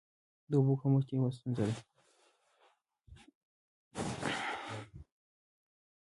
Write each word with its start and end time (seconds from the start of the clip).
د 0.49 0.51
اوبو 0.59 0.73
کمښت 0.81 1.09
یوه 1.15 1.29
ستونزه 1.35 1.63
ده. 1.69 1.73